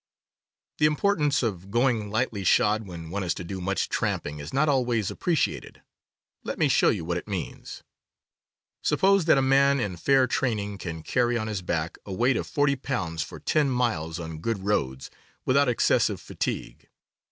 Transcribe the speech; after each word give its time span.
The 0.79 0.87
importance 0.87 1.43
of 1.43 1.69
going 1.69 2.09
lightly 2.09 2.43
shod 2.43 2.87
when 2.87 3.11
one 3.11 3.21
is 3.21 3.35
to 3.35 3.43
do 3.43 3.61
much 3.61 3.87
tramping 3.87 4.39
is 4.39 4.51
not 4.51 4.67
always 4.67 5.11
appreciated. 5.11 5.83
Let 6.43 6.57
me 6.57 6.67
show 6.69 6.91
what 7.03 7.17
it 7.17 7.27
means. 7.27 7.83
Suppose 8.81 9.25
that 9.25 9.37
a 9.37 9.43
man 9.43 9.79
in 9.79 9.97
fair 9.97 10.25
train 10.25 10.57
ing 10.57 10.79
can 10.79 11.03
carry 11.03 11.37
on 11.37 11.45
his 11.45 11.61
back 11.61 11.99
a 12.03 12.11
weight 12.13 12.35
of 12.35 12.47
forty 12.47 12.75
pounds 12.75 13.21
for 13.21 13.39
ten 13.39 13.69
miles 13.69 14.19
on 14.19 14.39
good 14.39 14.63
roads, 14.65 15.11
without 15.45 15.69
excessive 15.69 16.19
fatigue. 16.19 16.89